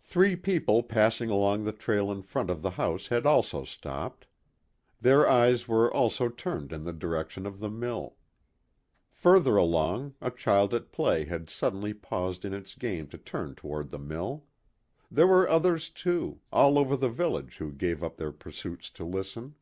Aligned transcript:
Three 0.00 0.34
people 0.34 0.82
passing 0.82 1.30
along 1.30 1.62
the 1.62 1.70
trail 1.70 2.10
in 2.10 2.22
front 2.22 2.50
of 2.50 2.62
the 2.62 2.72
house 2.72 3.06
had 3.06 3.24
also 3.24 3.62
stopped. 3.62 4.26
Their 5.00 5.28
eyes 5.30 5.68
were 5.68 5.88
also 5.94 6.28
turned 6.28 6.72
in 6.72 6.82
the 6.82 6.92
direction 6.92 7.46
of 7.46 7.60
the 7.60 7.70
mill. 7.70 8.16
Further 9.12 9.54
along 9.56 10.14
a 10.20 10.32
child 10.32 10.74
at 10.74 10.90
play 10.90 11.26
had 11.26 11.48
suddenly 11.48 11.94
paused 11.94 12.44
in 12.44 12.52
its 12.52 12.74
game 12.74 13.06
to 13.10 13.18
turn 13.18 13.54
toward 13.54 13.90
the 13.90 14.00
mill. 14.00 14.46
There 15.12 15.28
were 15.28 15.48
others, 15.48 15.90
too, 15.90 16.40
all 16.50 16.76
over 16.76 16.96
the 16.96 17.08
village 17.08 17.58
who 17.58 17.70
gave 17.70 18.02
up 18.02 18.16
their 18.16 18.32
pursuits 18.32 18.90
to 18.90 19.04
listen. 19.04 19.54